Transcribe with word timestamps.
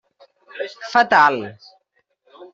Fatal. 0.91 1.35